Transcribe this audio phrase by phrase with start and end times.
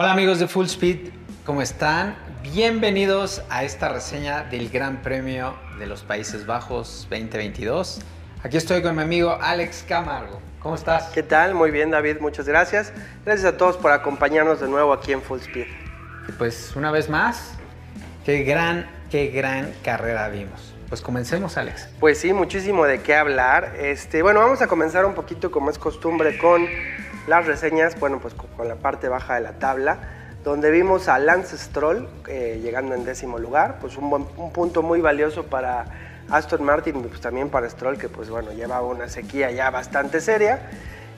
[0.00, 1.10] Hola amigos de Full Speed,
[1.44, 2.14] ¿cómo están?
[2.40, 7.98] Bienvenidos a esta reseña del Gran Premio de los Países Bajos 2022.
[8.44, 10.40] Aquí estoy con mi amigo Alex Camargo.
[10.60, 11.08] ¿Cómo estás?
[11.08, 11.56] ¿Qué tal?
[11.56, 12.92] Muy bien, David, muchas gracias.
[13.24, 15.66] Gracias a todos por acompañarnos de nuevo aquí en Full Speed.
[16.28, 17.54] Y pues una vez más,
[18.24, 20.76] qué gran, qué gran carrera vimos.
[20.88, 21.88] Pues comencemos, Alex.
[21.98, 23.74] Pues sí, muchísimo de qué hablar.
[23.80, 26.68] Este, bueno, vamos a comenzar un poquito como es costumbre con
[27.28, 29.98] las reseñas, bueno, pues con la parte baja de la tabla,
[30.44, 35.00] donde vimos a Lance Stroll eh, llegando en décimo lugar, pues un, un punto muy
[35.00, 35.84] valioso para
[36.30, 40.20] Aston Martin y pues también para Stroll, que pues bueno, lleva una sequía ya bastante
[40.20, 40.60] seria.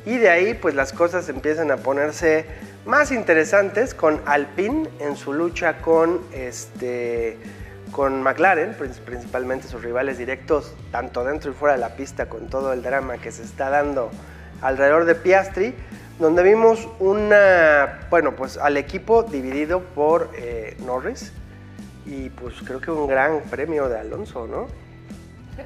[0.07, 2.47] Y de ahí pues las cosas empiezan a ponerse
[2.87, 7.37] más interesantes con Alpine en su lucha con, este,
[7.93, 12.73] con McLaren, principalmente sus rivales directos, tanto dentro y fuera de la pista, con todo
[12.73, 14.11] el drama que se está dando
[14.63, 15.75] alrededor de Piastri,
[16.21, 21.33] donde vimos una, bueno, pues al equipo dividido por eh, Norris
[22.05, 24.69] y pues creo que un gran premio de Alonso, ¿no?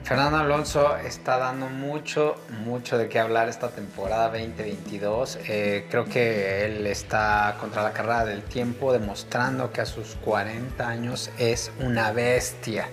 [0.02, 5.38] Fernando Alonso está dando mucho, mucho de qué hablar esta temporada 2022.
[5.46, 10.86] Eh, creo que él está contra la carrera del tiempo, demostrando que a sus 40
[10.86, 12.88] años es una bestia.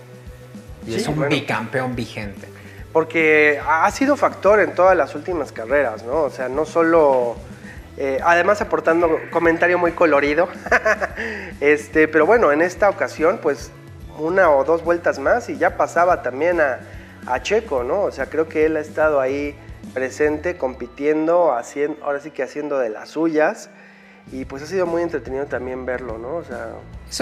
[0.85, 2.47] Y es un bicampeón vigente.
[2.93, 6.23] Porque ha sido factor en todas las últimas carreras, ¿no?
[6.23, 7.35] O sea, no solo...
[7.97, 10.47] Eh, además aportando comentario muy colorido.
[11.59, 13.71] este, pero bueno, en esta ocasión, pues
[14.17, 16.79] una o dos vueltas más y ya pasaba también a,
[17.43, 18.01] Checo, ¿no?
[18.01, 19.55] O sea, creo que él ha estado ahí
[19.93, 23.69] presente, compitiendo, haciendo, ahora sí que haciendo de las suyas.
[24.31, 26.37] Y pues ha sido muy entretenido también verlo, ¿no?
[26.37, 26.69] O sea...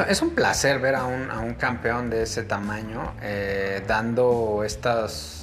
[0.07, 5.38] Es, un placer ver a un, a un campeón de ese tamaño eh, dando estas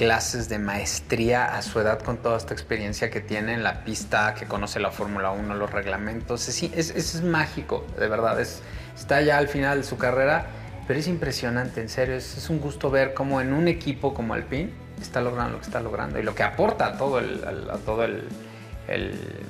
[0.00, 4.34] clases de maestría a su edad con toda esta experiencia que tiene en la pista,
[4.34, 6.48] que conoce la Fórmula 1, los reglamentos.
[6.48, 8.40] Es, es, es, mágico, de verdad.
[8.40, 8.62] Es,
[8.96, 10.46] está ya al final de su carrera
[10.86, 14.70] pero es impresionante, en serio, es, un gusto ver cómo en un equipo como Alpine
[15.00, 17.42] está logrando lo que está logrando y lo que aporta a todo el,
[17.84, 18.24] todo el,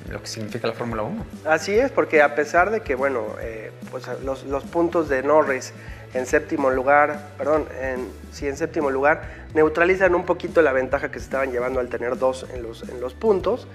[0.09, 1.25] lo que significa la Fórmula 1.
[1.45, 5.73] Así es, porque a pesar de que, bueno, eh, pues los, puntos de Norris
[6.13, 9.23] en séptimo lugar, perdón, en, sí, en séptimo lugar,
[9.53, 12.99] neutralizan un poquito la ventaja que se estaban llevando al tener dos en los, en
[12.99, 13.67] los puntos,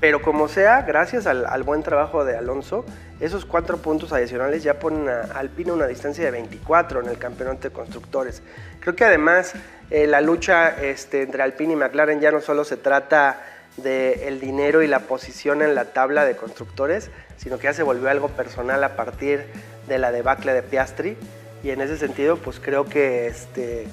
[0.00, 2.84] pero como sea, gracias al, buen trabajo de Alonso,
[3.20, 7.68] esos cuatro puntos adicionales ya ponen a Alpine una distancia de 24 en el campeonato
[7.68, 8.42] de constructores.
[8.80, 9.54] Creo que además
[9.90, 13.40] eh, la lucha este, entre Alpine y McLaren ya no solo se trata
[13.78, 18.08] del dinero y la posición en la tabla de constructores, sino que ya se volvió
[18.08, 19.46] algo personal a partir
[19.88, 21.16] de la debacle de Piastri.
[21.64, 23.88] Y en ese sentido, pues creo que este,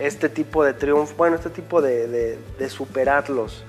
[0.00, 2.38] este tipo de triunfo, bueno, este tipo de
[2.68, 3.64] superarlos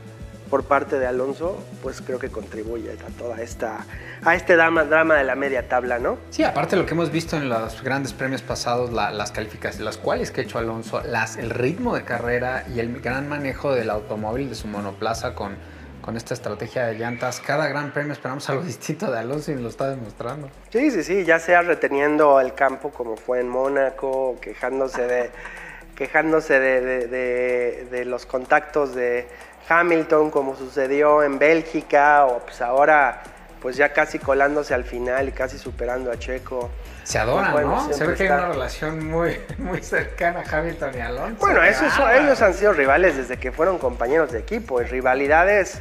[0.52, 3.86] por parte de Alonso, pues creo que contribuye a toda esta,
[4.24, 6.18] a este drama, drama de la media tabla, ¿no?
[6.30, 9.98] Sí, aparte de lo que hemos visto en los grandes premios pasados, las calificaciones, las
[9.98, 13.90] cuales que ha hecho Alonso, las, el ritmo de carrera y el gran manejo del
[13.90, 15.56] automóvil, de su monoplaza con,
[16.02, 19.70] con esta estrategia de llantas, cada gran premio esperamos algo distinto de Alonso y lo
[19.70, 20.50] está demostrando.
[20.72, 25.32] Sí, sí, sí, ya sea reteniendo el campo como fue en Mónaco, quejándose de
[25.96, 29.28] quejándose de los contactos de
[29.70, 33.22] Hamilton, como sucedió en Bélgica, o pues ahora
[33.62, 36.72] pues ya casi colándose al final y casi superando a Checo.
[37.12, 37.92] Se adoran, ¿no?
[37.92, 41.36] Se ve que hay una relación muy, muy cercana a Hamilton y Alonso.
[41.42, 45.80] Bueno, esos, ellos han sido rivales desde que fueron compañeros de equipo, y rivalidades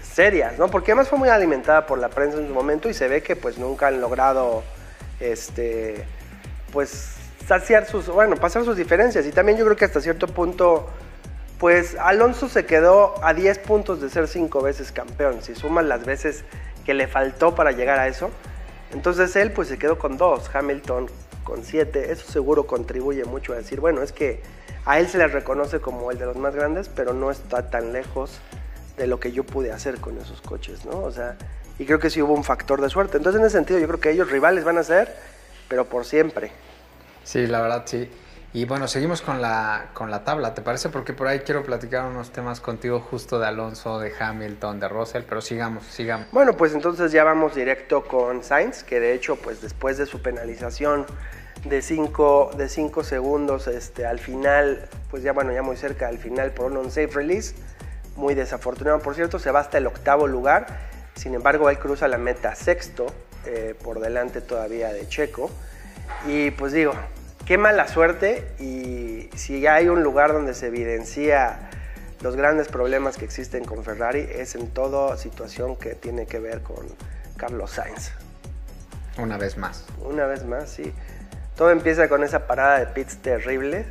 [0.00, 0.68] serias, ¿no?
[0.68, 3.34] Porque además fue muy alimentada por la prensa en su momento y se ve que
[3.34, 4.62] pues nunca han logrado,
[5.18, 6.04] este,
[6.72, 9.26] pues saciar sus, bueno, pasar sus diferencias.
[9.26, 10.88] Y también yo creo que hasta cierto punto
[11.58, 15.42] pues Alonso se quedó a 10 puntos de ser cinco veces campeón.
[15.42, 16.44] Si suman las veces
[16.86, 18.30] que le faltó para llegar a eso,
[18.92, 21.08] entonces él pues se quedó con dos, Hamilton
[21.44, 22.12] con siete.
[22.12, 24.42] Eso seguro contribuye mucho a decir, bueno, es que
[24.84, 27.92] a él se le reconoce como el de los más grandes, pero no está tan
[27.92, 28.40] lejos
[28.96, 31.00] de lo que yo pude hacer con esos coches, ¿no?
[31.00, 31.36] O sea,
[31.78, 33.16] y creo que sí hubo un factor de suerte.
[33.16, 35.14] Entonces en ese sentido yo creo que ellos rivales van a ser,
[35.68, 36.52] pero por siempre.
[37.24, 38.10] Sí, la verdad sí.
[38.54, 40.90] Y bueno, seguimos con la, con la tabla, ¿te parece?
[40.90, 45.22] Porque por ahí quiero platicar unos temas contigo justo de Alonso, de Hamilton, de Russell,
[45.26, 46.26] pero sigamos, sigamos.
[46.32, 50.20] Bueno, pues entonces ya vamos directo con Sainz, que de hecho, pues después de su
[50.20, 51.06] penalización
[51.64, 56.18] de 5 de cinco segundos este, al final, pues ya bueno, ya muy cerca al
[56.18, 57.54] final por un on-safe release,
[58.16, 60.66] muy desafortunado por cierto, se va hasta el octavo lugar,
[61.14, 63.06] sin embargo él cruza la meta sexto,
[63.46, 65.50] eh, por delante todavía de Checo,
[66.26, 66.94] y pues digo,
[67.52, 71.68] qué mala suerte y si hay un lugar donde se evidencia
[72.22, 76.62] los grandes problemas que existen con Ferrari es en toda situación que tiene que ver
[76.62, 76.86] con
[77.36, 78.12] Carlos Sainz.
[79.18, 79.84] Una vez más.
[80.02, 80.94] Una vez más, sí.
[81.54, 83.84] Todo empieza con esa parada de pits terrible.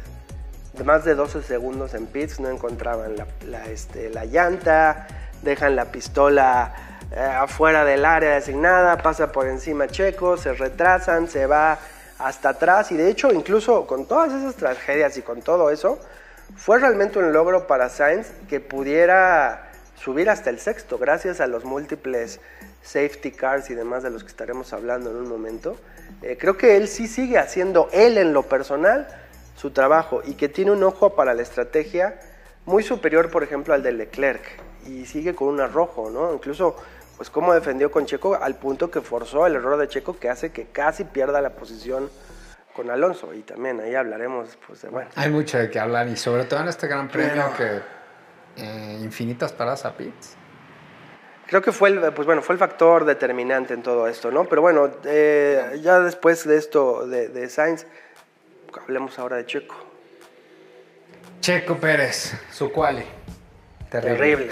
[0.74, 5.06] De más de 12 segundos en pits no encontraban la, este, la llanta,
[5.44, 6.74] dejan la pistola
[7.12, 11.78] eh, afuera del área designada, pasa por encima Checo, se retrasan, se va
[12.26, 16.00] hasta atrás y de hecho incluso con todas esas tragedias y con todo eso,
[16.56, 21.64] fue realmente un logro para Sainz que pudiera subir hasta el sexto gracias a los
[21.64, 22.40] múltiples
[22.82, 25.78] safety cars y demás de los que estaremos hablando en un momento.
[26.22, 29.08] Eh, creo que él sí sigue haciendo él en lo personal
[29.56, 32.20] su trabajo y que tiene un ojo para la estrategia
[32.66, 34.42] muy superior, por ejemplo, al de Leclerc
[34.88, 36.34] y sigue con un arrojo, ¿no?
[36.34, 36.76] Incluso,
[37.22, 40.52] pues cómo defendió con Checo al punto que forzó el error de Checo que hace
[40.52, 42.10] que casi pierda la posición
[42.76, 45.12] con Alonso y también ahí hablaremos, pues de bueno.
[45.16, 47.80] Hay mucho de qué hablar y sobre todo en este Gran Premio que
[48.58, 50.36] eh, infinitas paradas a pits.
[51.46, 54.46] Creo que fue el, pues bueno, fue el factor determinante en todo esto, ¿no?
[54.46, 57.86] Pero bueno, eh, ya después de esto de, de Sainz,
[58.82, 59.76] hablemos ahora de Checo.
[61.40, 63.06] Checo Pérez, su quali.
[63.92, 64.50] Terrible.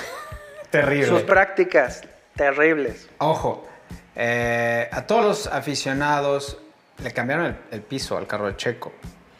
[0.69, 1.07] Terrible.
[1.07, 2.03] Sus prácticas,
[2.39, 3.09] terribles.
[3.17, 3.67] Ojo,
[4.15, 6.57] eh, a todos los aficionados
[7.03, 8.93] le cambiaron el, piso al carro de Checo.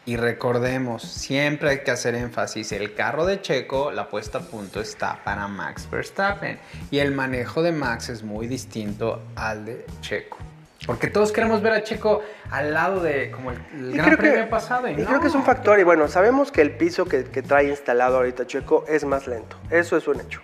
[0.06, 4.81] Y recordemos, siempre hay que hacer énfasis, el carro de Checo, la puesta a punto
[4.81, 6.60] está para Max Verstappen.
[6.92, 10.38] Y el manejo de Max es muy distinto al de Checo.
[10.86, 12.22] Porque todos queremos ver a Checo
[12.52, 14.90] al lado de como el, Gran Premio pasado.
[14.90, 15.80] Y, creo que es un factor.
[15.80, 19.56] Y bueno, sabemos que el piso que, que, trae instalado ahorita Checo es más lento.
[19.69, 20.42] Eso es un hecho.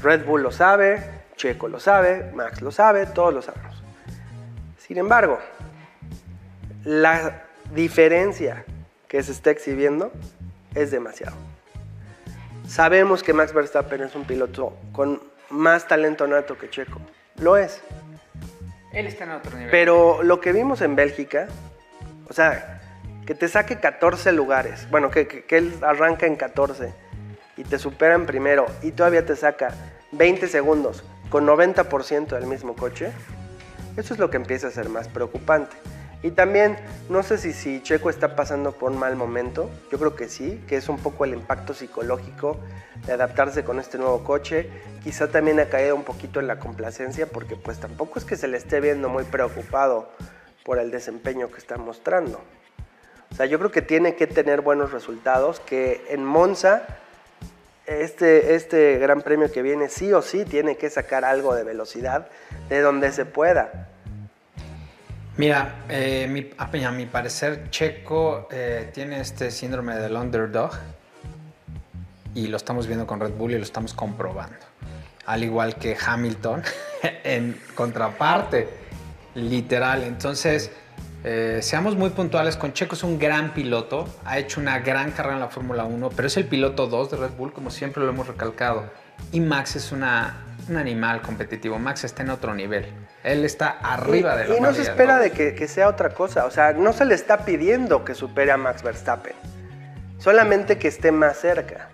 [0.00, 1.02] Red Bull lo sabe,
[1.38, 3.82] Checo lo sabe, Max lo sabe, todos lo sabemos.
[4.76, 5.38] Sin embargo,
[6.84, 8.64] la diferencia
[9.06, 10.12] que se está exhibiendo
[10.74, 11.36] es demasiado.
[12.66, 17.00] Sabemos que Max Verstappen es un piloto con más talento nato que Checo.
[17.40, 17.80] Lo es.
[18.92, 19.70] Él está en otro nivel.
[19.70, 21.46] Pero lo que vimos en Bélgica,
[22.28, 22.82] o sea,
[23.26, 26.92] que te saque 14 lugares, bueno, que, que, él arranca en 14
[27.56, 29.72] y te supera en primero y todavía te saca
[30.12, 33.12] 20 segundos con 90% del mismo coche,
[33.96, 35.76] eso es lo que empieza a ser más preocupante.
[36.22, 36.76] Y también,
[37.08, 40.62] no sé si, si Checo está pasando por un mal momento, yo creo que sí,
[40.66, 42.58] que es un poco el impacto psicológico
[43.06, 44.68] de adaptarse con este nuevo coche.
[45.04, 48.48] Quizá también ha caído un poquito en la complacencia porque pues tampoco es que se
[48.48, 50.10] le esté viendo muy preocupado
[50.64, 52.40] por el desempeño que está mostrando.
[53.30, 56.82] O sea, yo creo que tiene que tener buenos resultados, que en Monza
[57.88, 62.28] este, este gran premio que viene sí o sí tiene que sacar algo de velocidad
[62.68, 63.88] de donde se pueda.
[65.38, 70.72] Mira, eh, a, mi parecer, Checo eh, tiene este síndrome del underdog
[72.34, 74.58] y lo estamos viendo con Red Bull y lo estamos comprobando.
[75.26, 76.62] Al igual que Hamilton,
[77.24, 78.68] en contraparte,
[79.34, 80.02] literal.
[80.02, 80.72] Entonces,
[81.24, 85.34] eh, seamos muy puntuales con Checo, es un gran piloto, ha hecho una gran carrera
[85.34, 88.10] en la Fórmula 1, pero es el piloto 2 de Red Bull, como siempre lo
[88.10, 88.90] hemos recalcado.
[89.32, 92.86] Y Max es una, un animal competitivo, Max está en otro nivel.
[93.24, 96.46] Él está arriba de la Y no se espera de que, sea otra cosa.
[96.46, 99.34] O sea, no se le está pidiendo que supere a Max Verstappen.
[100.18, 101.90] Solamente que esté más cerca.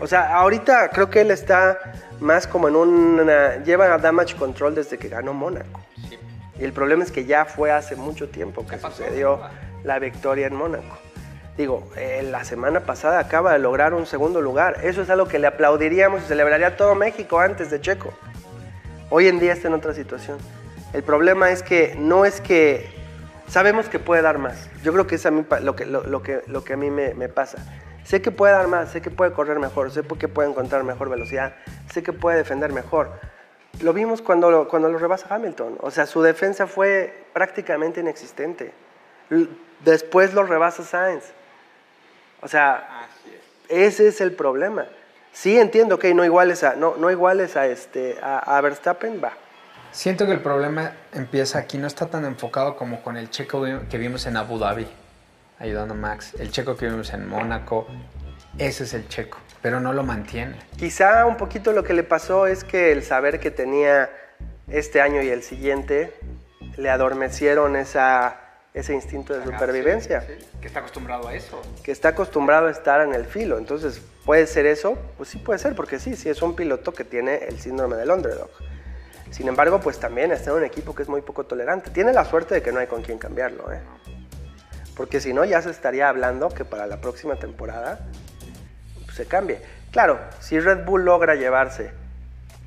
[0.00, 1.78] O sea, ahorita creo que él está
[2.20, 3.62] más como en una...
[3.62, 5.80] Lleva a damage control desde que ganó Mónaco.
[6.58, 9.40] Y el problema es que ya fue hace mucho tiempo que sucedió
[9.82, 10.98] la victoria en Mónaco.
[11.56, 14.80] Digo, eh, la semana pasada acaba de lograr un segundo lugar.
[14.82, 18.12] Eso es algo que le aplaudiríamos y celebraría todo México antes de Checo.
[19.10, 20.38] Hoy en día está en otra situación.
[20.92, 22.88] El problema es que no es que
[23.48, 24.68] sabemos que puede dar más.
[24.82, 27.14] Yo creo que es a mí lo que, lo, que, lo que a mí me,
[27.14, 27.58] me, pasa.
[28.04, 31.08] Sé que puede dar más, sé que puede correr mejor, sé que puede encontrar mejor
[31.08, 31.54] velocidad,
[31.92, 33.12] sé que puede defender mejor.
[33.80, 35.78] Lo vimos cuando lo, cuando lo rebasa Hamilton.
[35.80, 38.72] O sea, su defensa fue prácticamente inexistente.
[39.84, 41.24] Después lo rebasa Sainz.
[42.40, 43.08] O sea,
[43.68, 44.86] ese es el problema.
[45.32, 49.32] Sí, entiendo que no iguales a, no, no iguales a, este, a, Verstappen, va.
[49.90, 53.98] Siento que el problema empieza aquí, no está tan enfocado como con el checo que
[53.98, 54.86] vimos en Abu Dhabi,
[55.58, 57.86] ayudando a Max, el checo que vimos en Mónaco,
[58.58, 60.58] ese es el checo, pero no lo mantiene.
[60.76, 64.10] Quizá un poquito lo que le pasó es que el saber que tenía
[64.68, 66.12] este año y el siguiente
[66.76, 68.42] le adormecieron esa
[68.74, 70.22] ese instinto de supervivencia.
[70.60, 71.62] Que está acostumbrado a eso.
[71.82, 73.56] Que está acostumbrado a estar en el filo.
[73.56, 74.98] Entonces, ¿puede ser eso?
[75.16, 78.10] Pues sí puede ser, porque sí, sí es un piloto que tiene el síndrome del
[78.10, 78.50] underdog.
[79.30, 81.90] Sin embargo, pues también está en un equipo que es muy poco tolerante.
[81.90, 83.80] Tiene la suerte de que no hay con quien cambiarlo, ¿eh?
[84.94, 88.06] Porque si no, ya se estaría hablando que para la próxima temporada
[89.14, 89.60] se cambie.
[89.90, 91.92] Claro, si Red Bull logra llevarse,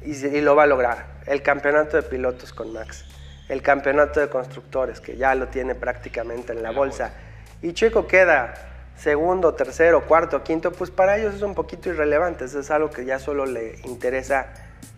[0.02, 3.06] y, y lo va a lograr, el campeonato de pilotos con Max,
[3.50, 7.12] el campeonato de constructores, que ya lo tiene prácticamente en la bolsa,
[7.62, 8.54] y Checo queda
[8.98, 13.06] segundo, tercero, cuarto, quinto, pues para ellos es un poquito irrelevante, eso es algo que
[13.06, 14.48] ya solo le interesa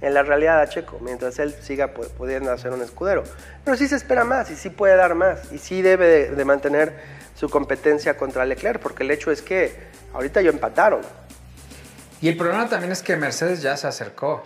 [0.02, 3.24] en la realidad a Checo, mientras él siga pudiendo hacer un escudero.
[3.66, 6.94] Pero sí se espera más y sí puede dar más y sí debe de, mantener
[7.36, 9.74] su competencia contra Leclerc, porque el hecho es que
[10.14, 11.02] ahorita ya empataron.
[12.22, 14.44] Y el problema también es que Mercedes ya se acercó.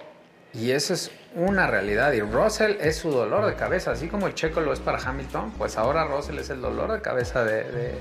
[0.53, 2.13] Y eso es una realidad.
[2.13, 3.92] Y Russell es su dolor de cabeza.
[3.92, 7.01] Así como el checo lo es para Hamilton, pues ahora Russell es el dolor de
[7.01, 7.96] cabeza de,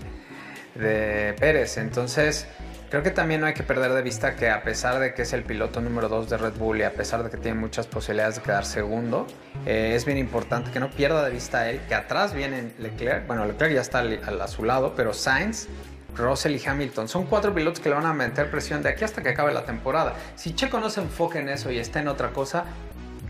[1.38, 1.78] Pérez.
[1.78, 2.46] Entonces,
[2.90, 5.32] creo que también no hay que perder de vista que a pesar de que es
[5.32, 8.36] el piloto número 2 de Red Bull y a pesar de que tiene muchas posibilidades
[8.36, 9.26] de quedar segundo,
[9.64, 13.26] eh, es bien importante que no pierda de vista a él que atrás viene Leclerc.
[13.26, 15.68] Bueno, Leclerc ya está a su lado, pero Sainz
[16.16, 17.08] Russell y Hamilton.
[17.08, 19.64] Son cuatro pilotos que le van a meter presión de aquí hasta que acabe la
[19.64, 20.14] temporada.
[20.36, 22.64] Si Checo no se enfoca en eso y está en otra cosa,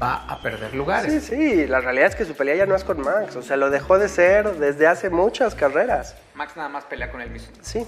[0.03, 1.13] va a perder lugares.
[1.13, 3.57] Sí, sí, la realidad es que su pelea ya no es con Max, o sea,
[3.57, 6.17] lo dejó de ser desde hace muchas carreras.
[6.35, 7.53] Max nada más pelea con él mismo.
[7.61, 7.87] Sí,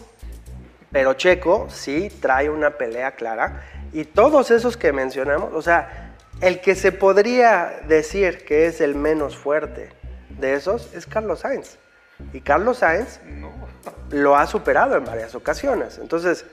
[0.93, 6.61] pero Checo sí trae una pelea clara y todos esos que mencionamos, o sea, el
[6.61, 9.91] que se podría decir que es el menos fuerte
[10.29, 11.79] de esos es Carlos Sainz.
[12.33, 13.21] Y Carlos Sainz
[14.11, 15.99] lo ha superado en varias ocasiones.
[15.99, 16.45] Entonces,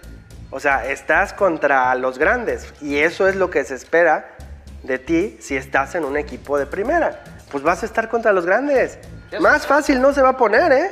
[0.49, 4.35] o sea, estás contra los grandes y eso es lo que se espera
[4.83, 7.23] de ti si estás en un equipo de primera.
[7.51, 8.99] Pues vas a estar contra los grandes.
[9.39, 10.91] Más fácil no se va a poner, ¿eh?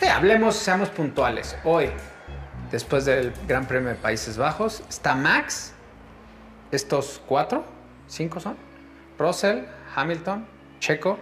[0.00, 1.56] Sí, hablemos, seamos puntuales.
[1.64, 1.90] Hoy,
[2.70, 5.72] después del Gran Premio de Países Bajos, está Max,
[6.70, 7.64] estos cuatro,
[8.06, 8.56] cinco son,
[9.18, 9.64] Russell,
[9.94, 10.46] Hamilton,
[10.80, 11.18] Checo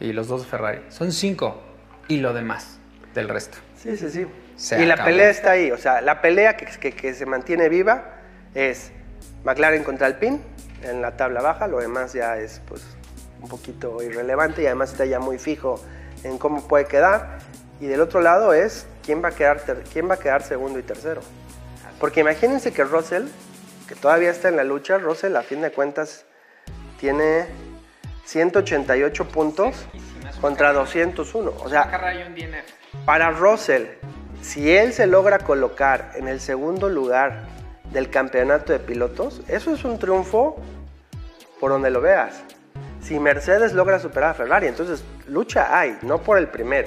[0.00, 0.82] y los dos de Ferrari.
[0.88, 1.62] Son cinco
[2.08, 2.79] y lo demás
[3.14, 3.58] del resto.
[3.76, 4.74] Sí, sí, sí.
[4.76, 8.16] y la pelea está ahí, o sea, la pelea que, que, se mantiene viva
[8.54, 8.92] es
[9.44, 10.40] McLaren contra Alpine
[10.82, 12.82] en la tabla baja, lo demás ya es pues
[13.40, 15.82] un poquito irrelevante y además está ya muy fijo
[16.24, 17.38] en cómo puede quedar.
[17.80, 20.82] Y del otro lado es quién va a quedar, quién va a quedar segundo y
[20.82, 21.22] tercero.
[21.98, 23.24] Porque imagínense que Russell,
[23.88, 26.26] que todavía está en la lucha, Russell a fin de cuentas
[26.98, 27.46] tiene
[28.24, 29.86] 188 puntos
[30.40, 31.54] contra 201.
[31.58, 31.90] O sea,
[33.10, 33.86] para Russell,
[34.40, 37.40] si él se logra colocar en el segundo lugar
[37.92, 40.62] del campeonato de pilotos, eso es un triunfo
[41.58, 42.40] por donde lo veas.
[43.02, 46.86] Si Mercedes logra superar a Ferrari, entonces lucha hay, no por el primero.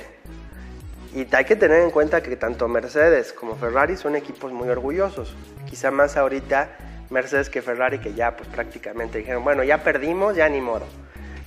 [1.13, 5.36] Y hay que tener en cuenta que tanto Mercedes como Ferrari son equipos muy orgullosos.
[5.70, 6.70] Quizá más ahorita
[7.10, 10.86] Mercedes que Ferrari, que ya pues prácticamente dijeron, bueno, ya perdimos, ya ni modo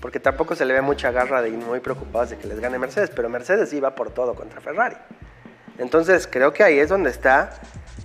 [0.06, 2.78] porque tampoco se le ve mucha garra de ir muy preocupados de que les gane
[2.78, 4.94] Mercedes, pero Mercedes iba por todo contra Ferrari.
[5.78, 7.50] Entonces creo que ahí es donde está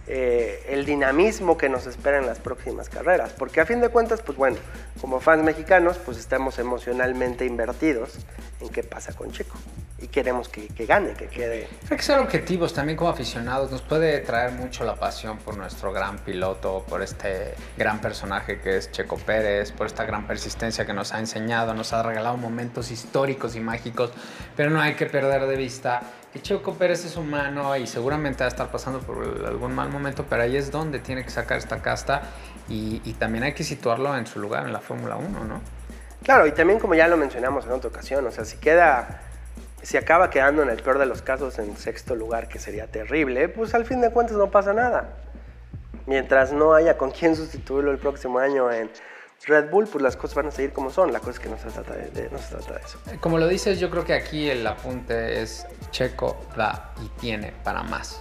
[0.08, 4.24] eh, el dinamismo que nos espera en las próximas carreras, porque a fin de cuentas,
[4.24, 4.58] pues bueno,
[5.00, 8.18] como fans mexicanos, pues estamos emocionalmente invertidos
[8.62, 9.60] en qué pasa con Checo
[10.02, 11.68] y queremos que, gane, que quede.
[11.90, 13.72] Hay que ser objetivos también como aficionados.
[13.72, 18.78] Nos puede traer mucho la pasión por nuestro gran piloto, por este gran personaje que
[18.78, 22.90] es Checo Pérez, por esta gran persistencia que nos ha enseñado, nos ha regalado momentos
[22.90, 24.12] históricos y mágicos,
[24.56, 26.02] pero no hay que perder de vista
[26.34, 30.26] que Checo Pérez es humano y seguramente va a estar pasando por algún mal momento,
[30.28, 32.24] pero ahí es donde tiene que sacar esta casta
[32.70, 35.62] y, y también hay que situarlo en su lugar en la Fórmula 1, ¿no?
[36.24, 39.31] Claro, y también como ya lo mencionamos en otra ocasión, o sea, si queda
[39.82, 43.50] si acaba quedando en el peor de los casos en sexto lugar, que sería terrible,
[43.50, 45.18] pues al fin de cuentas no pasa nada.
[46.06, 48.90] Mientras no haya con quién sustituirlo el próximo año en
[49.46, 51.12] Red Bull, pues las cosas van a seguir como son.
[51.12, 53.00] La cosa es que no se trata de, no se trata de eso.
[53.20, 57.84] Como lo dices, yo creo que aquí el apunte es Checo da y tiene para
[57.84, 58.20] más.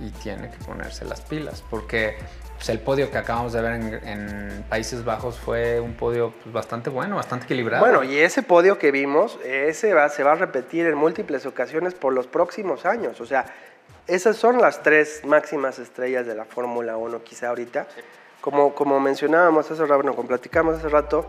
[0.00, 2.16] Y tiene que ponerse las pilas, porque
[2.64, 6.88] pues, el podio que acabamos de ver en, Países Bajos fue un podio pues, bastante
[6.88, 7.84] bueno, bastante equilibrado.
[7.84, 11.92] Bueno, y ese podio que vimos, ese va, se va a repetir en múltiples ocasiones
[11.92, 13.20] por los próximos años.
[13.20, 13.44] O sea,
[14.06, 17.86] esas son las tres máximas estrellas de la Fórmula 1 quizá ahorita.
[18.40, 21.28] Como, como mencionábamos hace rato, bueno, como platicamos hace rato,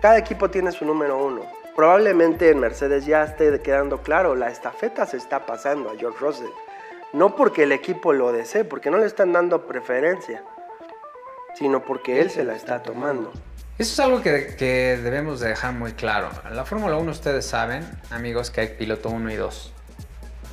[0.00, 1.42] cada equipo tiene su número uno.
[1.76, 6.50] Probablemente en Mercedes ya esté quedando claro, la estafeta se está pasando a George Russell.
[7.12, 10.42] No porque el equipo lo desee, porque no le están dando preferencia
[11.54, 13.32] sino porque él se la está tomando.
[13.78, 16.28] Eso es algo que, que debemos de dejar muy claro.
[16.46, 19.72] En la Fórmula 1 ustedes saben, amigos, que hay piloto 1 y 2.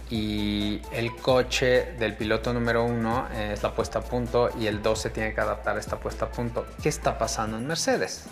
[0.09, 5.01] Y el coche del piloto número 1 es la puesta a punto y el 2
[5.01, 6.65] se tiene que adaptar a esta puesta a punto.
[6.81, 8.23] ¿Qué está pasando en Mercedes?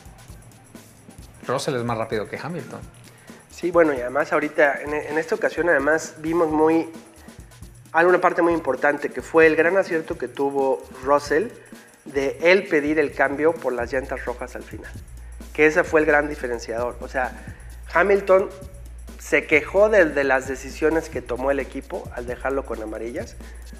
[1.45, 2.79] Russell es más rápido que Hamilton.
[3.49, 6.89] Sí, bueno, y además ahorita, en, en esta ocasión además vimos muy,
[7.91, 11.49] alguna parte muy importante, que fue el gran acierto que tuvo Russell
[12.05, 14.91] de él pedir el cambio por las llantas rojas al final.
[15.53, 16.97] Que ese fue el gran diferenciador.
[17.01, 17.31] O sea,
[17.93, 18.49] Hamilton
[19.19, 23.35] se quejó de, las decisiones que tomó el equipo al dejarlo con amarillas,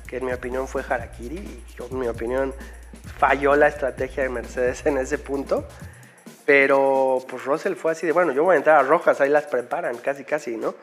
[0.08, 2.53] que en mi opinión fue Harakiri y en mi opinión
[3.20, 5.67] falló la estrategia de Mercedes en ese punto.
[6.46, 9.46] Pero pues Russell fue así de, bueno, yo voy a entrar a rojas, ahí las
[9.46, 10.75] preparan, casi, casi, ¿no?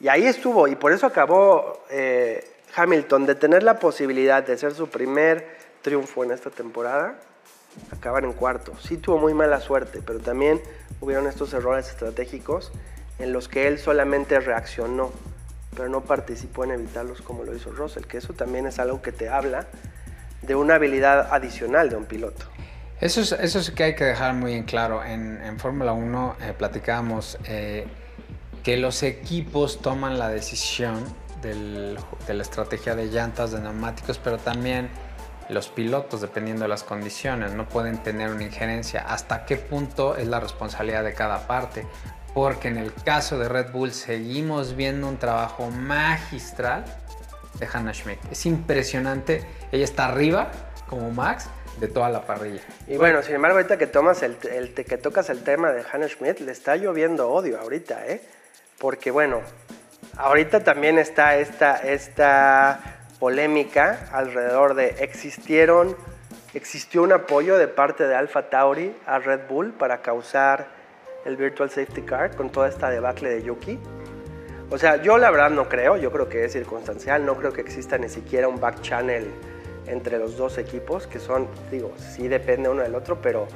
[0.00, 4.74] Y ahí estuvo, y por eso acabó eh, Hamilton de tener la posibilidad de ser
[4.74, 7.14] su primer triunfo en esta temporada,
[7.96, 8.72] acabar en cuarto.
[8.82, 10.60] Sí tuvo muy mala suerte, pero también
[11.00, 12.72] hubieron estos errores estratégicos
[13.20, 15.12] en los que él solamente reaccionó,
[15.76, 19.12] pero no participó en evitarlos como lo hizo Russell, que eso también es algo que
[19.12, 19.68] te habla
[20.42, 22.46] de una habilidad adicional de un piloto.
[23.00, 25.04] Eso es, eso es que hay que dejar muy en claro.
[25.04, 27.86] En, Fórmula 1 eh, platicábamos eh,
[28.64, 31.04] que los equipos toman la decisión
[31.42, 34.90] de la estrategia de llantas, de neumáticos, pero también
[35.48, 39.04] los pilotos, dependiendo de las condiciones, no pueden tener una injerencia.
[39.06, 41.86] ¿Hasta qué punto es la responsabilidad de cada parte?
[42.34, 46.84] Porque en el caso de Red Bull seguimos viendo un trabajo magistral
[47.58, 48.18] de Hannah Schmidt.
[48.30, 49.46] Es impresionante.
[49.72, 50.50] Ella está arriba,
[50.88, 51.48] como Max,
[51.80, 52.60] de toda la parrilla.
[52.86, 56.40] Y bueno, sin embargo, ahorita que, tomas el, que tocas el tema de Hannah Schmidt,
[56.40, 58.20] le está lloviendo odio ahorita, ¿eh?
[58.78, 59.40] Porque bueno,
[60.16, 65.96] ahorita también está esta, esta polémica alrededor de existieron,
[66.54, 70.66] existió un apoyo de parte de Alpha Tauri a Red Bull para causar
[71.24, 73.78] el Virtual Safety Car con toda esta debacle de Yuki.
[74.70, 77.60] O sea, yo la verdad no creo, yo creo que es circunstancial, no creo que
[77.60, 79.26] exista ni siquiera un back channel
[79.86, 83.46] entre los dos equipos, que son, digo, sí depende uno del otro, pero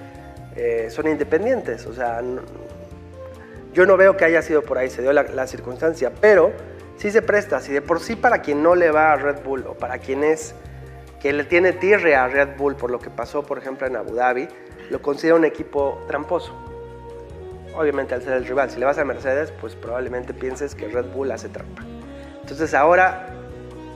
[0.57, 1.87] eh, son independientes.
[1.87, 2.23] O sea,
[3.73, 6.52] yo no veo que haya sido por ahí, se dio la, circunstancia, pero
[7.00, 7.61] sí se presta.
[7.61, 10.23] Si de por sí para quien no le va a Red Bull o para quien
[10.23, 10.54] es
[11.21, 14.14] que le tiene tierra a Red Bull por lo que pasó, por ejemplo, en Abu
[14.14, 14.49] Dhabi,
[14.90, 16.54] lo considera un equipo tramposo
[17.75, 18.71] obviamente al ser el rival.
[18.71, 21.83] Si le vas a Mercedes, pues probablemente pienses que Red Bull hace trampa.
[22.41, 23.28] Entonces ahora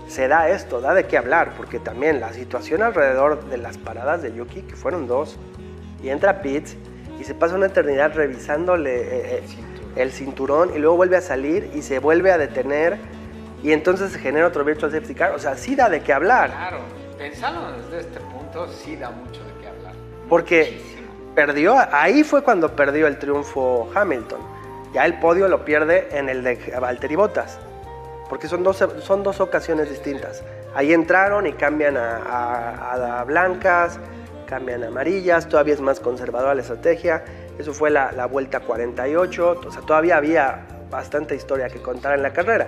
[0.06, 4.22] se da esto, da de qué hablar, porque también la situación alrededor de las paradas
[4.22, 5.38] de Yuki, que fueron dos,
[6.02, 6.76] y entra Pitts
[7.18, 9.42] y se pasa una eternidad revisándole eh, eh,
[9.96, 12.98] el cinturón y luego vuelve a salir y se vuelve a detener
[13.62, 15.32] y entonces se genera otro virtual safety car.
[15.32, 16.50] O sea, sí da de qué hablar.
[16.50, 16.80] Claro,
[17.16, 19.94] pensando desde este punto, sí da mucho de qué hablar.
[20.28, 20.80] Porque
[21.34, 24.40] perdió, ahí fue cuando perdió el triunfo Hamilton.
[24.92, 27.58] Ya el podio lo pierde en el de Valtteri Bottas,
[28.28, 30.44] porque son dos, son dos ocasiones distintas.
[30.74, 33.98] Ahí entraron y cambian a, blancas,
[34.46, 37.24] cambian a amarillas, todavía es más conservadora la estrategia.
[37.58, 42.22] Eso fue la, la vuelta 48, o sea, todavía había bastante historia que contar en
[42.22, 42.66] la carrera.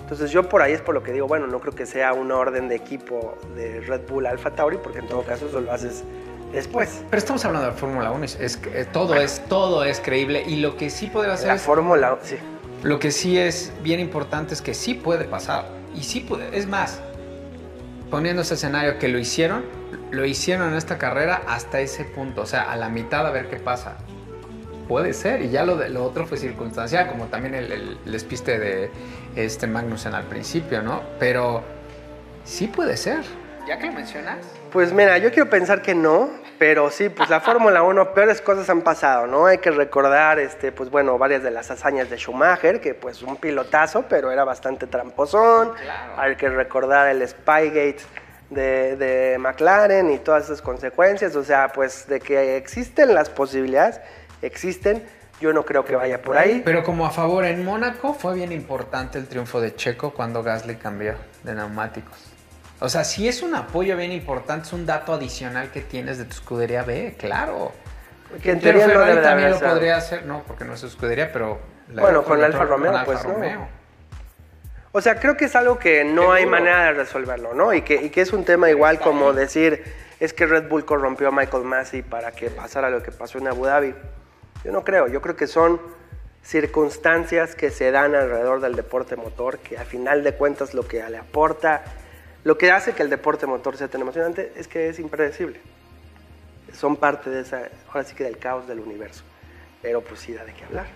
[0.00, 2.36] Entonces yo por ahí es por lo que digo, bueno, no creo que sea una
[2.36, 6.02] orden de equipo de Red Bull Alfa Tauri, porque en todo caso eso lo haces
[6.50, 7.02] después.
[7.10, 10.78] Pero estamos hablando de Fórmula 1, es, que todo, es, todo es creíble y lo
[10.78, 11.48] que sí podría hacer...
[11.48, 12.36] La Fórmula sí.
[12.82, 16.66] Lo que sí es bien importante es que sí puede pasar y sí puede, es
[16.66, 17.00] más,
[18.10, 19.64] poniendo ese escenario que lo hicieron,
[20.10, 23.50] lo hicieron en esta carrera hasta ese punto, o sea, a la mitad a ver
[23.50, 23.98] qué pasa.
[24.88, 28.58] Puede ser, y ya lo, de, lo otro fue circunstancial, como también el, el, despiste
[28.58, 28.90] de
[29.36, 31.02] este Magnussen al principio, ¿no?
[31.18, 31.62] Pero
[32.44, 33.20] sí puede ser.
[33.66, 34.38] ¿Ya que lo mencionas?
[34.72, 38.68] Pues mira, yo quiero pensar que no, pero sí, pues la Fórmula 1, peores cosas
[38.68, 39.46] han pasado, ¿no?
[39.46, 43.36] Hay que recordar, este, pues bueno, varias de las hazañas de Schumacher, que pues un
[43.36, 45.72] pilotazo, pero era bastante tramposón.
[46.16, 47.98] Hay que recordar el Spygate
[48.50, 51.36] de, de McLaren y todas esas consecuencias.
[51.36, 54.00] O sea, pues de que existen las posibilidades,
[54.42, 55.04] existen.
[55.40, 56.62] Yo no creo que vaya por ahí.
[56.64, 60.76] Pero como a favor en Mónaco fue bien importante el triunfo de Checo cuando Gasly
[60.76, 62.16] cambió de neumáticos.
[62.80, 66.24] O sea, si es un apoyo bien importante, es un dato adicional que tienes de
[66.24, 67.72] tu escudería B, claro.
[68.42, 71.58] Que en teoría no también lo podría hacer, no, porque no es su escudería, pero...
[71.88, 73.68] bueno, con Alfa Romeo, pues Romeo.
[74.92, 77.72] O sea, creo que es algo que no hay manera de resolverlo, ¿no?
[77.74, 79.82] Y que, y que es un tema igual como decir,
[80.18, 83.48] es que Red Bull corrompió a Michael Massey para que pasara lo que pasó en
[83.48, 83.94] Abu Dhabi.
[84.64, 85.80] Yo no creo, yo creo que son
[86.42, 91.02] circunstancias que se dan alrededor del deporte motor, que al final de cuentas lo que
[91.08, 91.82] le aporta
[92.44, 95.60] lo que hace que el deporte motor sea tan emocionante es que es impredecible.
[96.72, 99.22] Son parte de esa, ahora sí que del caos del universo.
[99.82, 100.86] Pero pues sí da de qué hablar.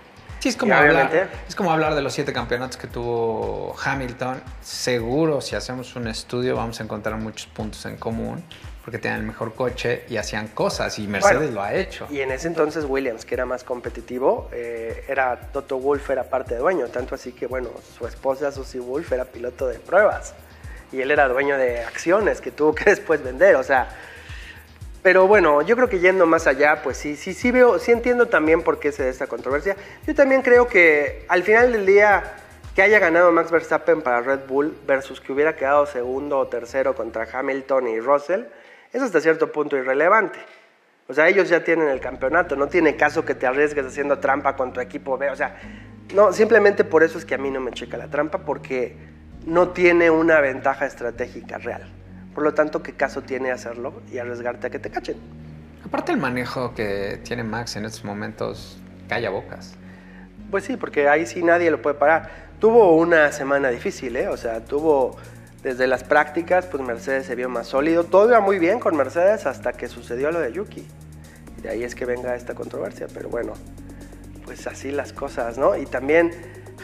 [0.43, 4.43] Sí, es como, hablar, es como hablar de los siete campeonatos que tuvo Hamilton.
[4.61, 8.43] Seguro, si hacemos un estudio, vamos a encontrar muchos puntos en común,
[8.85, 12.09] porque tenían el mejor coche y hacían cosas, y Mercedes lo ha hecho.
[12.11, 16.55] Y en ese entonces Williams, que era más competitivo, eh, era Toto Wolff era parte
[16.55, 20.35] de dueño, tanto así que, bueno, su esposa Susie Wolff era piloto de pruebas
[20.91, 23.55] y él era dueño de acciones que tuvo que después vender.
[23.55, 23.89] O sea,
[25.03, 28.27] Pero bueno, yo creo que yendo más allá, pues sí, sí, sí veo, sí entiendo
[28.27, 29.77] también por qué se da esta controversia.
[30.07, 32.35] Yo también creo que al final del día
[32.77, 36.95] que haya ganado Max Verstappen para Red Bull versus que hubiera quedado segundo o tercero
[36.95, 38.45] contra Hamilton y Russell,
[38.93, 40.39] es hasta cierto punto irrelevante.
[41.09, 44.55] O sea, ellos ya tienen el campeonato, no tiene caso que te arriesgues haciendo trampa
[44.57, 45.31] con tu equipo B.
[45.31, 45.57] O sea,
[46.15, 48.97] no, simplemente por eso es que a mí no me checa la trampa, porque
[49.47, 51.91] no tiene una ventaja estratégica real.
[52.35, 55.17] Por lo tanto, ¿qué caso tiene hacerlo y arriesgarte a que te cachen?
[55.85, 59.75] Aparte el manejo que tiene Max en estos momentos, calla bocas.
[60.51, 62.31] Pues sí, porque ahí sí nadie lo puede parar.
[62.61, 64.29] Tuvo una semana difícil, ¿eh?
[64.29, 65.17] O sea, tuvo
[65.63, 68.05] desde las prácticas, pues Mercedes se vio más sólido.
[68.05, 70.87] Todo iba muy bien con Mercedes hasta que sucedió lo de Yuki.
[71.59, 73.07] Y de ahí es que venga esta controversia.
[73.13, 73.53] Pero bueno,
[74.45, 75.77] pues así las cosas, ¿no?
[75.77, 76.31] Y también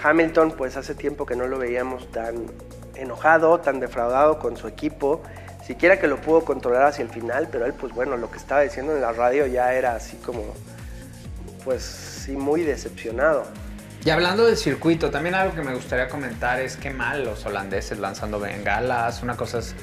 [0.02, 2.46] Hamilton, pues hace tiempo que no lo veíamos tan
[2.98, 5.22] enojado, tan defraudado con su equipo,
[5.66, 8.62] siquiera que lo pudo controlar hacia el final, pero él pues bueno, lo que estaba
[8.62, 10.42] diciendo en la radio ya era así como,
[11.64, 13.44] pues sí, muy decepcionado.
[14.04, 17.98] Y hablando del circuito, también algo que me gustaría comentar es qué mal los holandeses
[17.98, 19.74] lanzando bengalas, una cosa es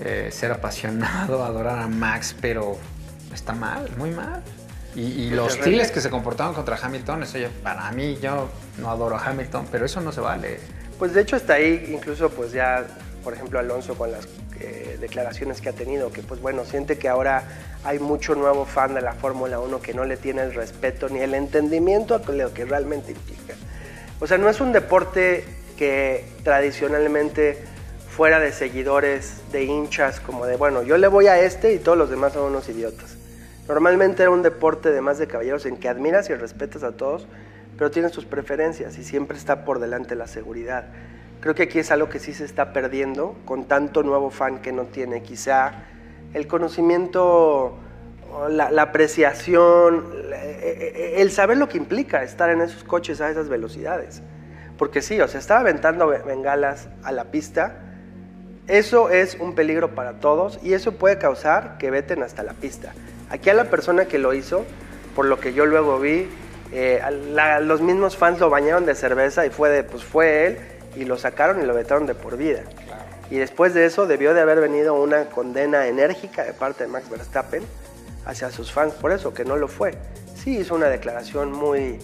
[0.00, 2.78] eh, ser apasionado, adorar a Max, pero
[3.32, 4.42] está mal, muy mal.
[4.94, 9.24] Y, los hostiles que se comportaron contra Hamilton, eso para mí, yo no adoro a
[9.24, 10.60] Hamilton, pero eso no se vale.
[10.98, 12.86] Pues de hecho está ahí incluso pues ya,
[13.24, 14.26] por ejemplo, Alonso con las
[14.60, 17.44] eh, declaraciones que ha tenido, que pues bueno, siente que ahora
[17.84, 21.20] hay mucho nuevo fan de la Fórmula 1 que no le tiene el respeto ni
[21.20, 23.54] el entendimiento a lo que realmente implica.
[24.20, 25.44] O sea, no es un deporte
[25.76, 27.58] que tradicionalmente
[28.08, 31.96] fuera de seguidores, de hinchas, como de, bueno, yo le voy a este y todos
[31.96, 33.16] los demás son unos idiotas.
[33.66, 37.26] Normalmente era un deporte de más de caballeros en que admiras y respetas a todos,
[37.82, 40.84] pero tienes tus preferencias y siempre está por delante la seguridad.
[41.40, 44.70] Creo que aquí es algo que sí se está perdiendo con tanto nuevo fan que
[44.70, 45.82] no tiene quizá
[46.32, 47.76] el conocimiento,
[48.48, 53.48] la, apreciación, e, e, el saber lo que implica estar en esos coches a esas
[53.48, 54.22] velocidades.
[54.78, 57.80] Porque sí, o sea, estaba aventando bengalas a la pista.
[58.68, 62.92] Eso es un peligro para todos y eso puede causar que veten hasta la pista.
[63.28, 64.64] Aquí a la persona que lo hizo,
[65.16, 66.28] por lo que yo luego vi,
[66.72, 67.02] eh,
[67.62, 70.58] los mismos fans lo bañaron de cerveza y fue, de, pues fue él
[70.96, 72.62] y lo sacaron y lo vetaron de por vida.
[73.30, 77.08] Y después de eso debió de haber venido una condena enérgica de parte de Max
[77.08, 77.62] Verstappen
[78.24, 79.94] hacia sus fans por eso, que no lo fue.
[80.34, 81.98] Sí hizo una declaración muy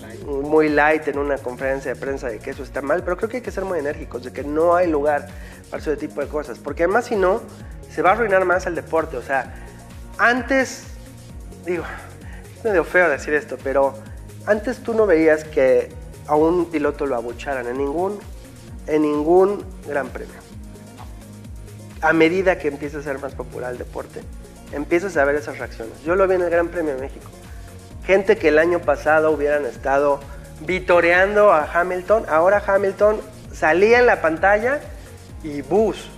[0.00, 0.22] light.
[0.22, 3.36] muy light en una conferencia de prensa de que eso está mal, pero creo que
[3.38, 5.26] hay que ser muy enérgicos, de que no hay lugar
[5.70, 7.42] para ese tipo de cosas, porque además si no,
[7.90, 9.16] se va a arruinar más el deporte.
[9.16, 9.54] O sea,
[10.18, 10.84] antes,
[11.64, 11.84] digo,
[12.56, 13.94] es medio feo decir esto, pero
[14.46, 15.90] antes tú no veías que
[16.26, 18.18] a un piloto lo abucharan en ningún,
[18.86, 20.34] en ningún gran premio.
[22.00, 24.20] A medida que empieza a ser más popular el deporte,
[24.72, 26.02] empiezas a ver esas reacciones.
[26.04, 27.26] Yo lo vi en el Gran Premio de México.
[28.04, 30.20] Gente que el año pasado hubieran estado
[30.60, 33.20] vitoreando a Hamilton, ahora Hamilton
[33.52, 34.80] salía en la pantalla
[35.42, 36.10] y bus.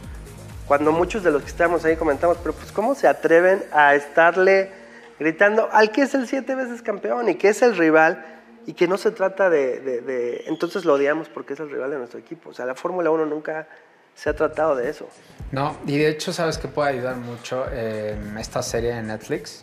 [0.66, 4.72] Cuando muchos de los que estamos ahí comentamos, pero pues cómo se atreven a estarle
[5.18, 8.24] gritando al que es el siete veces campeón y que es el rival
[8.66, 12.18] y que no se trata de, Entonces lo odiamos porque es el rival de nuestro
[12.18, 12.50] equipo.
[12.50, 13.68] O sea, la Fórmula 1 nunca
[14.14, 15.08] se ha tratado de eso.
[15.52, 19.62] No, y de hecho, ¿sabes que puede ayudar mucho eh, esta serie de Netflix?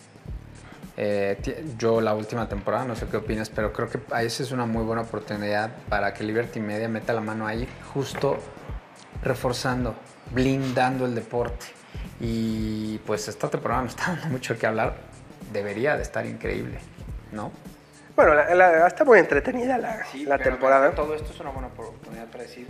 [0.96, 4.66] Eh, yo la última temporada, no sé qué opinas, pero creo que esa es una
[4.66, 8.38] muy buena oportunidad para que Liberty Media meta la mano ahí, justo
[9.24, 9.96] reforzando,
[10.32, 11.66] blindando el deporte.
[12.22, 15.13] Y pues esta temporada nos está dando mucho que hablar
[15.54, 16.80] debería de estar increíble,
[17.32, 17.52] ¿no?
[18.16, 18.40] Bueno,
[18.86, 20.92] está muy entretenida la, la temporada.
[20.92, 22.68] Todo esto es una buena oportunidad para decir,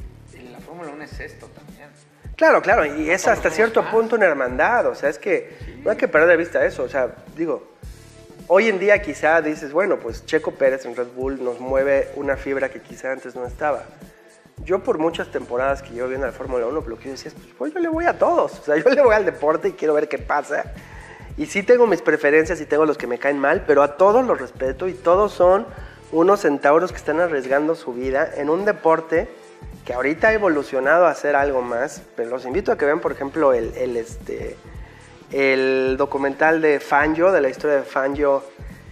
[0.52, 1.89] la Fórmula 1 es esto también.
[2.36, 5.98] Claro, claro, y es hasta cierto punto una hermandad, o sea, es que no hay
[5.98, 7.74] que perder de vista eso, o sea, digo,
[8.48, 12.36] hoy en día quizá dices, bueno, pues Checo Pérez en Red Bull nos mueve una
[12.36, 13.84] fibra que quizá antes no estaba.
[14.63, 17.54] Yo por muchas temporadas que yo viendo la Fórmula 1, lo que yo decía es,
[17.58, 19.93] pues yo le voy a todos, o sea, yo le voy al deporte y quiero
[19.93, 20.63] ver qué pasa.
[21.38, 24.26] Y sí tengo mis preferencias y tengo los que me caen mal, pero a todos
[24.26, 25.65] los respeto y todos son
[26.12, 29.28] unos centauros que están arriesgando su vida en un deporte
[29.86, 32.04] que ahorita ha evolucionado a hacer algo más.
[32.15, 34.56] Pero los invito a que vean, por ejemplo, el, este,
[35.32, 38.43] el documental de Fangio, de la historia de Fangio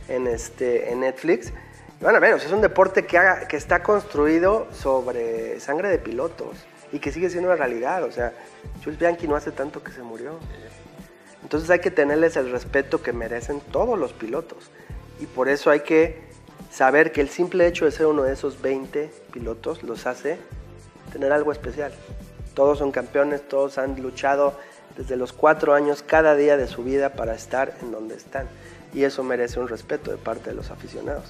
[0.07, 1.53] en, este, en Netflix.
[2.01, 6.57] Van a es un deporte que, que está construido sobre sangre de pilotos
[6.91, 8.03] y que sigue siendo una realidad.
[8.03, 8.33] O sea,
[8.83, 10.39] Jules Bianchi no hace tanto que se murió.
[11.43, 14.69] Entonces hay que tenerles el respeto que merecen todos los pilotos.
[15.19, 16.21] Y por eso hay que
[16.71, 20.39] saber que el simple hecho de ser uno de esos 20 pilotos los hace
[21.11, 21.91] tener algo especial.
[22.53, 24.55] Todos son campeones, todos han luchado
[24.97, 28.47] desde los cuatro años cada día de su vida para estar en donde están.
[28.93, 31.25] Y eso merece un respeto de parte de los aficionados.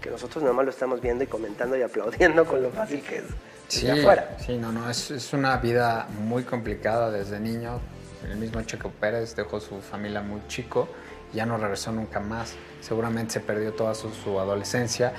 [0.00, 3.24] Que nosotros nomás lo estamos viendo y comentando y aplaudiendo con lo fácil que es.
[3.68, 4.36] Sí, afuera.
[4.44, 7.80] sí, no, no, es, es, una vida muy complicada desde niño.
[8.28, 10.88] El mismo Checo Pérez dejó su familia muy chico,
[11.32, 12.54] ya no regresó nunca más.
[12.80, 15.12] Seguramente se perdió toda su, su adolescencia.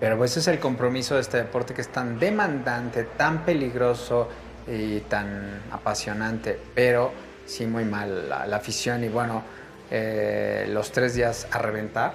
[0.00, 4.28] Pero pues ese es el compromiso de este deporte que es tan demandante, tan peligroso
[4.66, 6.58] y tan apasionante.
[6.74, 7.12] Pero
[7.46, 9.42] sí, muy mal la, la afición y bueno,
[9.90, 12.14] eh, los tres días a reventar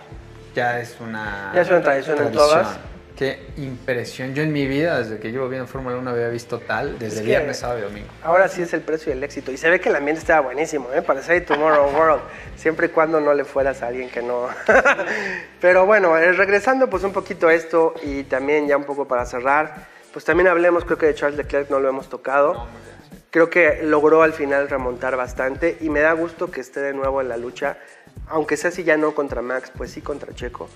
[0.56, 2.80] ya es una, ya es una tradición, en todas.
[3.17, 4.36] Qué impresión.
[4.36, 7.58] Yo en mi vida, desde que llevo viendo Fórmula 1, había visto tal desde viernes,
[7.58, 8.08] sábado y domingo.
[8.21, 9.51] Ahora sí es el precio del éxito.
[9.51, 11.01] Y se ve que el ambiente estaba buenísimo, ¿eh?
[11.01, 12.21] Para ser Tomorrow World.
[12.58, 14.49] Siempre y cuando no le fueras a alguien que no.
[15.62, 19.25] Pero bueno, eh, regresando pues un poquito a esto y también ya un poco para
[19.25, 22.53] cerrar, pues también hablemos, creo que de Charles Leclerc no lo hemos tocado.
[22.53, 22.67] No,
[23.32, 27.19] creo que logró al final remontar bastante y me da gusto que esté de nuevo
[27.19, 27.80] en la lucha,
[28.27, 30.69] aunque sea si ya no contra Max, pues sí contra Checo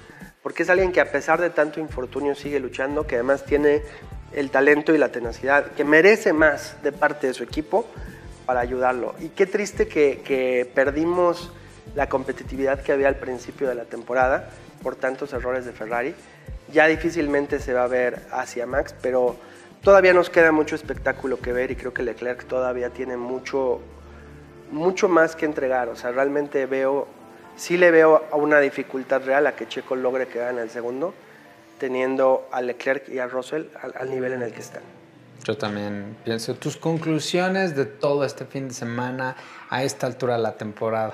[0.44, 3.84] porque es alguien que a pesar de tanto infortunio sigue luchando, que además tiene
[4.34, 7.86] el talento y la tenacidad, que merece más de parte de su equipo
[8.46, 9.14] para ayudarlo.
[9.20, 11.52] Y qué triste que, perdimos
[11.96, 14.50] la competitividad que había al principio de la temporada
[14.82, 16.16] por tantos errores de Ferrari.
[16.72, 19.36] Ya difícilmente se va a ver hacia Max, pero
[19.84, 23.82] todavía nos queda mucho espectáculo que ver y creo que Leclerc todavía tiene mucho,
[24.72, 25.90] mucho más que entregar.
[25.90, 27.08] O sea, realmente veo
[27.62, 31.14] sí le veo a una dificultad real a que Checo logre quedar en el segundo,
[31.78, 33.66] teniendo a Leclerc y a Russell
[34.00, 34.82] al, nivel en el que están.
[35.44, 36.56] Yo también pienso.
[36.56, 39.36] Tus conclusiones de todo este fin de semana
[39.70, 41.14] a esta altura de la temporada.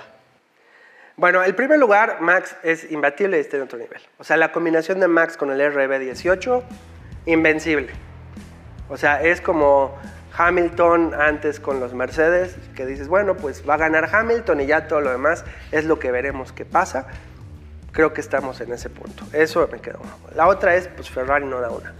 [1.18, 4.02] Bueno, el primer lugar, Max es imbatible y está en otro nivel.
[4.18, 6.64] O sea, la combinación de Max con el RB18,
[7.26, 7.90] invencible.
[8.88, 9.98] O sea, es como
[10.38, 14.88] Hamilton antes con los Mercedes, que dices, bueno, pues va a ganar Hamilton y ya
[14.88, 17.08] todo lo demás es lo que veremos qué pasa.
[17.92, 19.24] Creo que estamos en ese punto.
[19.34, 20.00] Eso me quedó.
[20.36, 21.96] La otra es, pues Ferrari no da una.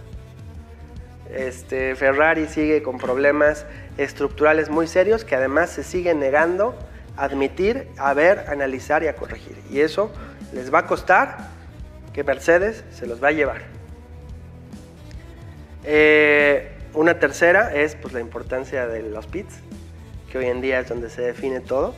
[1.30, 3.66] Este, Ferrari sigue con problemas
[3.98, 6.78] estructurales muy serios que además se sigue negando
[7.16, 9.60] a admitir, a ver, a analizar y a corregir.
[9.68, 10.12] Y eso
[10.52, 11.38] les va a costar
[12.12, 13.62] que Mercedes se los va a llevar.
[15.82, 19.54] Eh, una tercera es pues, la importancia de los pits,
[20.30, 21.94] que hoy en día es donde se define todo,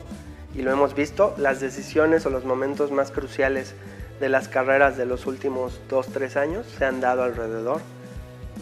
[0.55, 3.73] y lo hemos visto, las decisiones o los momentos más cruciales
[4.19, 7.81] de las carreras de los últimos 2-3 años se han dado alrededor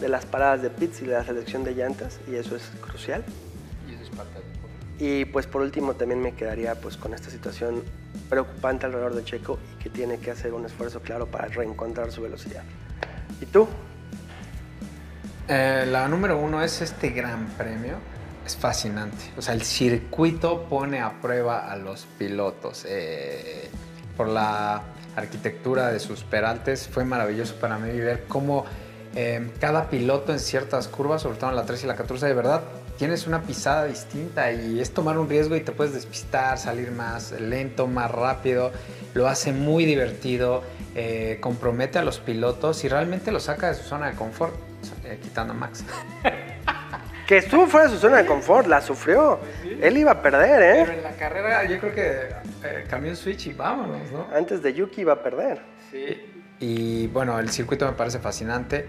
[0.00, 3.24] de las paradas de pits y de la selección de llantas, y eso es crucial.
[3.88, 4.40] Y eso es parte
[4.98, 7.82] Y pues por último también me quedaría pues con esta situación
[8.28, 12.22] preocupante alrededor de Checo y que tiene que hacer un esfuerzo claro para reencontrar su
[12.22, 12.62] velocidad.
[13.40, 13.68] ¿Y tú?
[15.52, 17.94] Eh, la número uno es este gran premio.
[18.46, 19.32] Es fascinante.
[19.36, 22.86] O sea, el circuito pone a prueba a los pilotos.
[22.88, 23.68] Eh,
[24.16, 24.82] por la
[25.16, 28.64] arquitectura de sus peraltes, fue maravilloso para mí ver cómo
[29.16, 32.34] eh, cada piloto en ciertas curvas, sobre todo en la 3 y la 14, de
[32.34, 32.62] verdad
[32.96, 37.32] tienes una pisada distinta y es tomar un riesgo y te puedes despistar, salir más
[37.32, 38.70] lento, más rápido.
[39.14, 40.62] Lo hace muy divertido,
[41.40, 44.69] compromete a los pilotos y realmente lo saca de su zona de confort.
[45.10, 45.84] Eh, quitando a Max.
[47.26, 49.40] que estuvo fuera de su zona de confort, la sufrió.
[49.80, 50.82] Él iba a perder, ¿eh?
[50.86, 52.28] Pero en la carrera yo creo que
[52.64, 54.28] eh, cambió un switch y vámonos, ¿no?
[54.32, 55.62] Antes de Yuki iba a perder.
[55.90, 56.44] Sí.
[56.60, 58.86] Y bueno, el circuito me parece fascinante.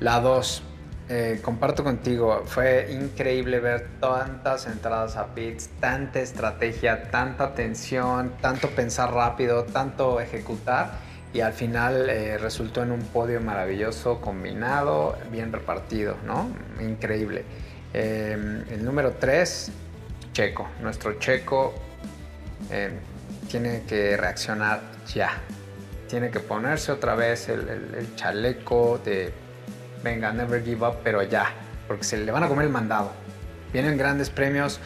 [0.00, 0.62] La 2,
[1.08, 8.68] eh, comparto contigo, fue increíble ver tantas entradas a pits, tanta estrategia, tanta tensión, tanto
[8.68, 15.52] pensar rápido, tanto ejecutar y al final eh, resultó en un podio maravilloso, combinado, bien
[15.52, 16.48] repartido, ¿no?
[16.80, 17.44] Increíble.
[17.92, 19.72] Em, el número 3,
[20.32, 20.68] Checo.
[20.80, 21.74] Nuestro Checo
[22.70, 22.92] em,
[23.50, 24.80] tiene que reaccionar
[25.12, 25.32] ya.
[26.08, 29.32] Tiene que ponerse otra vez el, el chaleco de,
[30.04, 31.52] venga, never give up, pero ya,
[31.88, 33.10] porque se le van a comer el mandado.
[33.72, 34.78] Vienen grandes premios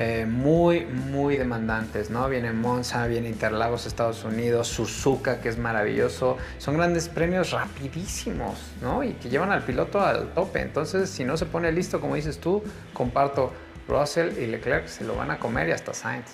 [0.00, 2.28] eh, muy, muy demandantes, ¿no?
[2.28, 6.36] Viene Monza, viene Interlagos, Estados Unidos, Suzuka, que es maravilloso.
[6.58, 9.02] Son grandes premios rapidísimos, ¿no?
[9.02, 10.60] Y que llevan al piloto al tope.
[10.60, 13.52] Entonces, si no se pone listo, como dices tú, comparto,
[13.88, 16.26] Russell y Leclerc se lo van a comer y hasta Sainz.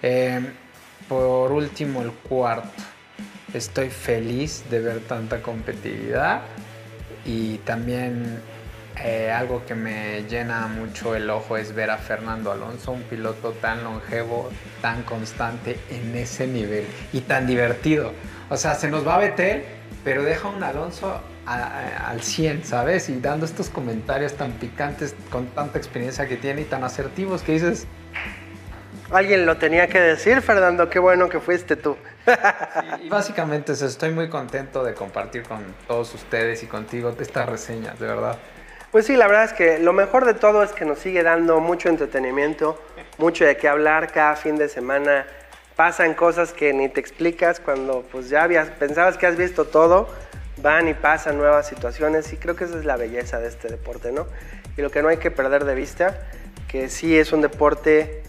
[0.00, 0.40] Eh,
[1.10, 2.70] por último, el cuarto.
[3.52, 6.40] Estoy feliz de ver tanta competitividad
[7.26, 8.40] y también
[9.02, 13.52] eh, algo que me llena mucho el ojo es ver a Fernando Alonso, un piloto
[13.52, 18.12] tan longevo, tan constante en ese nivel y tan divertido.
[18.50, 19.64] O sea, se nos va a Betel
[20.04, 23.08] pero deja un Alonso al 100, ¿sabes?
[23.08, 27.52] Y dando estos comentarios tan picantes con tanta experiencia que tiene y tan asertivos que
[27.52, 27.86] dices...
[29.10, 31.96] Alguien lo tenía que decir, Fernando, qué bueno que fuiste tú.
[33.02, 38.06] y básicamente estoy muy contento de compartir con todos ustedes y contigo estas reseñas, de
[38.06, 38.38] verdad.
[38.94, 41.58] Pues sí, la verdad es que lo mejor de todo es que nos sigue dando
[41.58, 42.80] mucho entretenimiento,
[43.18, 45.26] mucho de qué hablar cada fin de semana.
[45.74, 50.08] Pasan cosas que ni te explicas cuando pues ya habías, pensabas que has visto todo,
[50.58, 54.12] van y pasan nuevas situaciones y creo que esa es la belleza de este deporte,
[54.12, 54.28] ¿no?
[54.76, 56.16] Y lo que no hay que perder de vista,
[56.68, 58.22] que sí es un deporte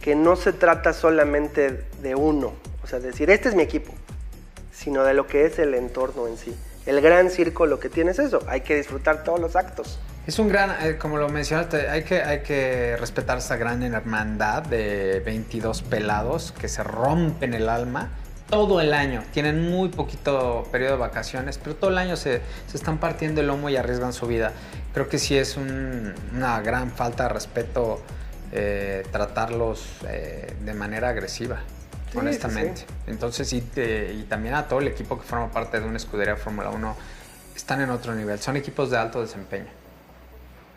[0.00, 2.52] que no se trata solamente de uno,
[2.84, 3.92] o sea, decir, este es mi equipo,
[4.70, 6.56] sino de lo que es el entorno en sí.
[6.86, 9.98] El gran circo lo que tiene es eso, hay que disfrutar todos los actos.
[10.24, 14.62] Es un gran, eh, como lo mencionaste, hay que, hay que respetar esa gran hermandad
[14.62, 18.10] de 22 pelados que se rompen el alma
[18.48, 19.24] todo el año.
[19.32, 22.40] Tienen muy poquito periodo de vacaciones, pero todo el año se,
[22.72, 24.52] están partiendo el lomo y arriesgan su vida.
[24.94, 28.00] Creo que sí es una gran falta de respeto
[28.52, 31.60] eh, tratarlos eh, de manera agresiva.
[32.14, 32.84] honestamente.
[33.08, 36.70] Entonces, y, y también a todo el equipo que forma parte de una escudería Fórmula
[36.70, 36.96] 1,
[37.56, 38.38] están en otro nivel.
[38.38, 39.81] Son equipos de alto desempeño.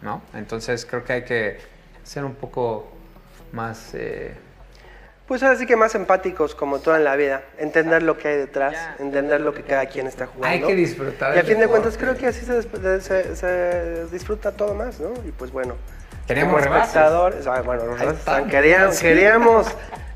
[0.02, 0.22] ¿No?
[0.34, 1.58] Entonces creo que hay que
[2.04, 2.92] ser un poco
[3.52, 3.94] más...
[3.94, 4.36] Eh,
[5.28, 8.38] pues ahora sí que más empáticos como todo en la vida, entender lo que hay
[8.38, 10.48] detrás, entender lo que cada quien está jugando.
[10.48, 11.36] Hay que disfrutar.
[11.36, 15.14] Y a fin de cuentas creo que así se, disfruta todo más, ¿no?
[15.28, 15.78] Y pues bueno,
[16.28, 17.84] queríamos espectadores, ah, bueno,
[18.52, 19.68] queríamos, queríamos,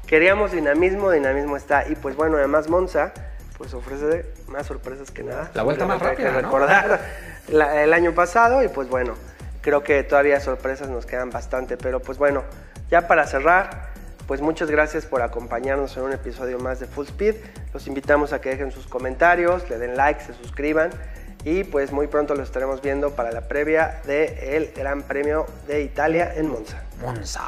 [0.05, 1.89] queríamos dinamismo, dinamismo está.
[1.89, 3.11] Y pues bueno, además Monza,
[3.57, 5.49] pues ofrece más sorpresas que nada.
[5.55, 6.99] La vuelta más rápida, que recordar
[7.47, 9.15] el año pasado y pues bueno,
[9.61, 12.43] creo que todavía sorpresas nos quedan bastante, pero pues bueno,
[12.89, 13.89] ya para cerrar,
[14.27, 17.35] pues muchas gracias por acompañarnos en un episodio más de Full Speed.
[17.73, 20.91] Los invitamos a que dejen sus comentarios, le den like, se suscriban
[21.43, 26.33] y pues muy pronto lo estaremos viendo para la previa del Gran Premio de Italia
[26.35, 26.83] en Monza.
[27.01, 27.41] Monza.